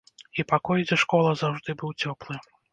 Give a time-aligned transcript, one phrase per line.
[0.39, 2.43] І пакой, дзе школа, заўжды быў цёплы.